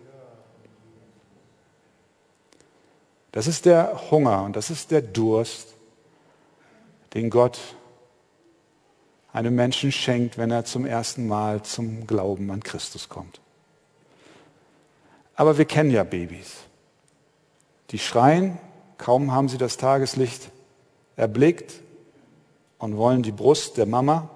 [3.37, 5.75] Das ist der Hunger und das ist der Durst,
[7.13, 7.59] den Gott
[9.31, 13.43] einem Menschen schenkt, wenn er zum ersten Mal zum Glauben an Christus kommt.
[15.35, 16.55] Aber wir kennen ja Babys.
[17.91, 18.57] Die schreien,
[18.97, 20.51] kaum haben sie das Tageslicht
[21.17, 21.83] erblickt
[22.79, 24.31] und wollen die Brust der Mama.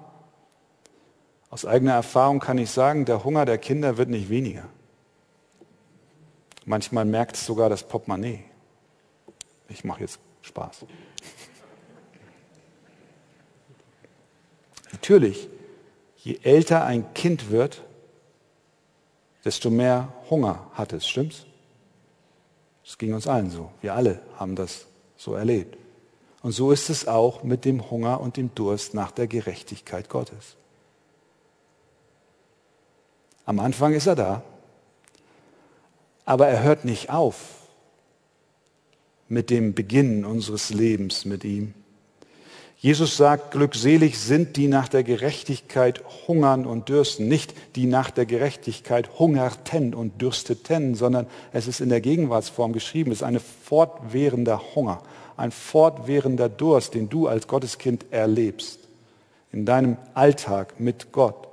[1.49, 4.65] Aus eigener Erfahrung kann ich sagen, der Hunger der Kinder wird nicht weniger.
[6.65, 8.50] Manchmal merkt es sogar das Portemonnaie.
[9.71, 10.85] Ich mache jetzt Spaß.
[14.91, 15.47] Natürlich,
[16.17, 17.81] je älter ein Kind wird,
[19.45, 21.45] desto mehr Hunger hat es, stimmt's?
[22.83, 23.71] Das ging uns allen so.
[23.81, 25.77] Wir alle haben das so erlebt.
[26.41, 30.57] Und so ist es auch mit dem Hunger und dem Durst nach der Gerechtigkeit Gottes.
[33.45, 34.43] Am Anfang ist er da,
[36.25, 37.60] aber er hört nicht auf
[39.31, 41.73] mit dem Beginn unseres Lebens mit ihm.
[42.77, 48.25] Jesus sagt, glückselig sind die nach der Gerechtigkeit hungern und dürsten, nicht die nach der
[48.25, 54.75] Gerechtigkeit hungerten und dürsteten, sondern es ist in der Gegenwartsform geschrieben, es ist ein fortwährender
[54.75, 55.01] Hunger,
[55.37, 58.79] ein fortwährender Durst, den du als Gotteskind erlebst,
[59.53, 61.47] in deinem Alltag mit Gott.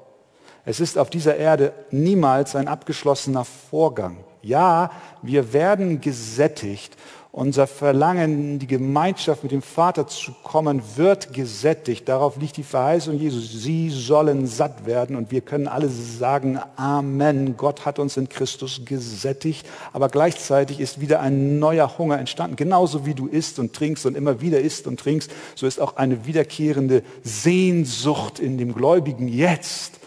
[0.64, 4.16] Es ist auf dieser Erde niemals ein abgeschlossener Vorgang.
[4.42, 4.90] Ja,
[5.22, 6.96] wir werden gesättigt
[7.38, 12.08] unser Verlangen, in die Gemeinschaft mit dem Vater zu kommen, wird gesättigt.
[12.08, 13.62] Darauf liegt die Verheißung Jesus.
[13.62, 15.14] Sie sollen satt werden.
[15.14, 17.56] Und wir können alle sagen, Amen.
[17.56, 19.68] Gott hat uns in Christus gesättigt.
[19.92, 22.56] Aber gleichzeitig ist wieder ein neuer Hunger entstanden.
[22.56, 25.96] Genauso wie du isst und trinkst und immer wieder isst und trinkst, so ist auch
[25.96, 30.00] eine wiederkehrende Sehnsucht in dem Gläubigen jetzt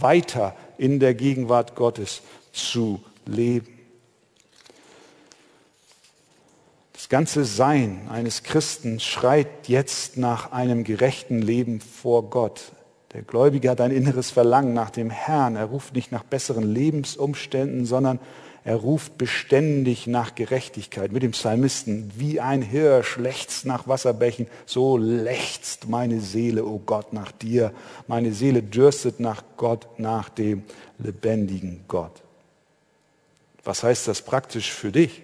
[0.00, 2.22] weiter in der Gegenwart Gottes
[2.52, 3.75] zu leben.
[7.06, 12.72] Das ganze Sein eines Christen schreit jetzt nach einem gerechten Leben vor Gott.
[13.12, 15.54] Der Gläubige hat ein inneres Verlangen nach dem Herrn.
[15.54, 18.18] Er ruft nicht nach besseren Lebensumständen, sondern
[18.64, 21.12] er ruft beständig nach Gerechtigkeit.
[21.12, 26.82] Mit dem Psalmisten, wie ein Hirsch lechzt nach Wasserbächen, so lechzt meine Seele, o oh
[26.84, 27.70] Gott, nach dir.
[28.08, 30.64] Meine Seele dürstet nach Gott, nach dem
[30.98, 32.24] lebendigen Gott.
[33.62, 35.22] Was heißt das praktisch für dich?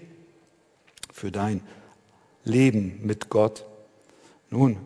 [1.22, 1.60] Für dein
[2.42, 3.64] Leben mit Gott.
[4.50, 4.76] Nun,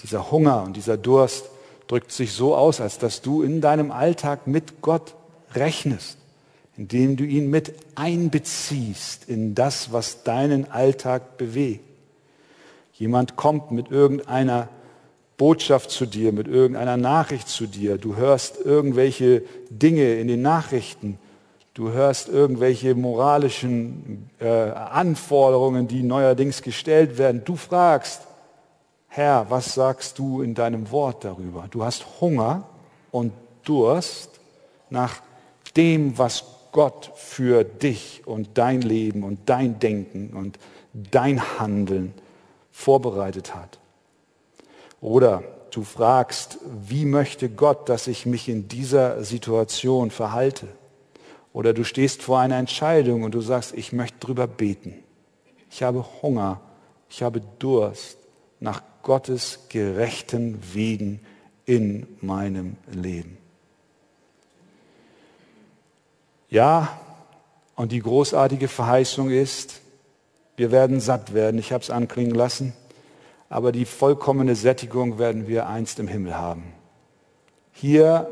[0.00, 1.50] dieser Hunger und dieser Durst
[1.88, 5.14] drückt sich so aus, als dass du in deinem Alltag mit Gott
[5.52, 6.16] rechnest,
[6.78, 11.84] indem du ihn mit einbeziehst in das, was deinen Alltag bewegt.
[12.94, 14.70] Jemand kommt mit irgendeiner
[15.36, 17.98] Botschaft zu dir, mit irgendeiner Nachricht zu dir.
[17.98, 21.18] Du hörst irgendwelche Dinge in den Nachrichten
[21.74, 27.42] Du hörst irgendwelche moralischen äh, Anforderungen, die neuerdings gestellt werden.
[27.44, 28.22] Du fragst,
[29.08, 31.66] Herr, was sagst du in deinem Wort darüber?
[31.68, 32.62] Du hast Hunger
[33.10, 33.32] und
[33.64, 34.30] Durst
[34.88, 35.20] nach
[35.76, 40.60] dem, was Gott für dich und dein Leben und dein Denken und
[40.92, 42.14] dein Handeln
[42.70, 43.80] vorbereitet hat.
[45.00, 50.68] Oder du fragst, wie möchte Gott, dass ich mich in dieser Situation verhalte?
[51.54, 54.96] Oder du stehst vor einer Entscheidung und du sagst, ich möchte drüber beten.
[55.70, 56.60] Ich habe Hunger,
[57.08, 58.18] ich habe Durst
[58.58, 61.20] nach Gottes gerechten Wegen
[61.64, 63.38] in meinem Leben.
[66.50, 66.98] Ja,
[67.76, 69.80] und die großartige Verheißung ist,
[70.56, 72.72] wir werden satt werden, ich habe es anklingen lassen,
[73.48, 76.64] aber die vollkommene Sättigung werden wir einst im Himmel haben.
[77.72, 78.28] Hier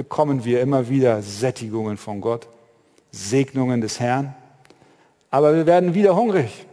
[0.00, 2.48] bekommen wir immer wieder Sättigungen von Gott,
[3.12, 4.34] Segnungen des Herrn,
[5.30, 6.64] aber wir werden wieder hungrig.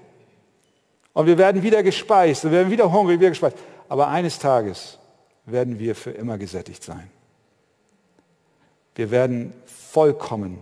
[1.11, 3.57] Und wir werden wieder gespeist, wir werden wieder hungrig, wieder gespeist.
[3.89, 4.97] Aber eines Tages
[5.45, 7.09] werden wir für immer gesättigt sein.
[8.95, 10.59] Wir werden vollkommen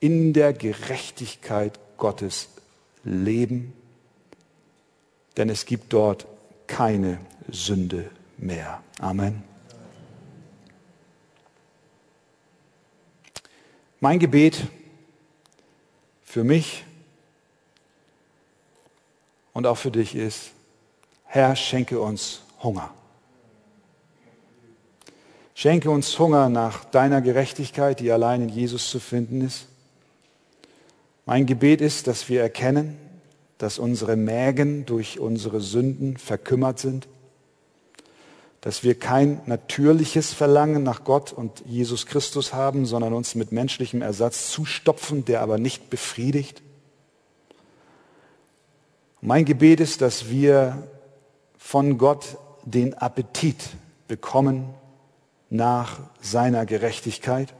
[0.00, 2.48] in der Gerechtigkeit Gottes
[3.04, 3.72] leben,
[5.36, 6.26] denn es gibt dort
[6.66, 8.82] keine Sünde mehr.
[8.98, 9.53] Amen.
[14.04, 14.66] Mein Gebet
[16.24, 16.84] für mich
[19.54, 20.50] und auch für dich ist,
[21.24, 22.92] Herr, schenke uns Hunger.
[25.54, 29.68] Schenke uns Hunger nach deiner Gerechtigkeit, die allein in Jesus zu finden ist.
[31.24, 32.98] Mein Gebet ist, dass wir erkennen,
[33.56, 37.08] dass unsere Mägen durch unsere Sünden verkümmert sind,
[38.64, 44.00] dass wir kein natürliches Verlangen nach Gott und Jesus Christus haben, sondern uns mit menschlichem
[44.00, 46.62] Ersatz zustopfen, der aber nicht befriedigt.
[49.20, 50.88] Mein Gebet ist, dass wir
[51.58, 53.58] von Gott den Appetit
[54.08, 54.72] bekommen
[55.50, 57.52] nach seiner Gerechtigkeit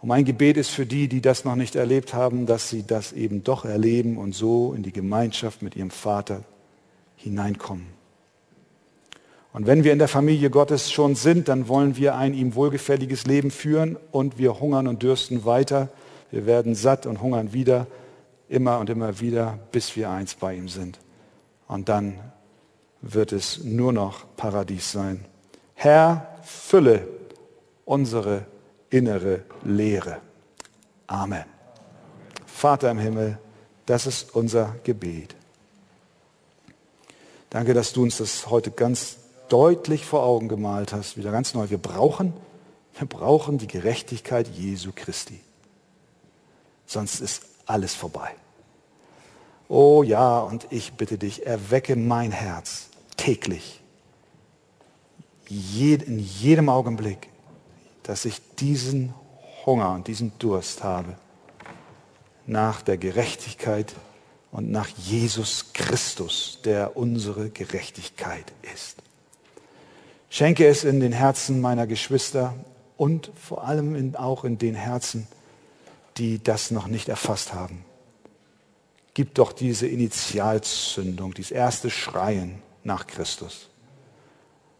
[0.00, 3.12] und mein Gebet ist für die, die das noch nicht erlebt haben, dass sie das
[3.12, 6.42] eben doch erleben und so in die Gemeinschaft mit ihrem Vater
[7.14, 8.01] hineinkommen.
[9.52, 13.26] Und wenn wir in der Familie Gottes schon sind, dann wollen wir ein ihm wohlgefälliges
[13.26, 15.88] Leben führen und wir hungern und dürsten weiter.
[16.30, 17.86] Wir werden satt und hungern wieder,
[18.48, 20.98] immer und immer wieder, bis wir eins bei ihm sind.
[21.68, 22.18] Und dann
[23.02, 25.26] wird es nur noch Paradies sein.
[25.74, 27.06] Herr, fülle
[27.84, 28.46] unsere
[28.88, 30.18] innere Leere.
[31.06, 31.44] Amen.
[32.46, 33.38] Vater im Himmel,
[33.84, 35.34] das ist unser Gebet.
[37.50, 39.18] Danke, dass du uns das heute ganz
[39.52, 41.68] deutlich vor Augen gemalt hast, wieder ganz neu.
[41.68, 42.32] Wir brauchen,
[42.98, 45.40] wir brauchen die Gerechtigkeit Jesu Christi.
[46.86, 48.34] Sonst ist alles vorbei.
[49.68, 53.80] Oh ja, und ich bitte dich, erwecke mein Herz täglich,
[55.48, 57.28] in jedem Augenblick
[58.02, 59.14] dass ich diesen
[59.64, 61.16] Hunger und diesen Durst habe
[62.46, 63.94] nach der Gerechtigkeit
[64.50, 68.96] und nach Jesus Christus, der unsere Gerechtigkeit ist.
[70.32, 72.54] Schenke es in den Herzen meiner Geschwister
[72.96, 75.26] und vor allem in, auch in den Herzen,
[76.16, 77.84] die das noch nicht erfasst haben.
[79.12, 83.68] Gib doch diese Initialzündung, dieses erste Schreien nach Christus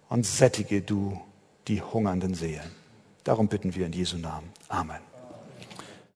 [0.09, 1.21] und sättige du
[1.69, 2.71] die hungernden Seelen.
[3.23, 4.49] Darum bitten wir in Jesu Namen.
[4.71, 5.12] Amen.